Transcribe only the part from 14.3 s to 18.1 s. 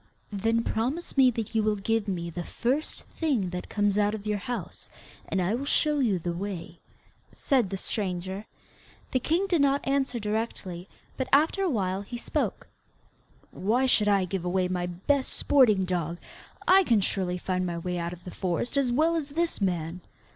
away my BEST sporting dog. I can surely find my way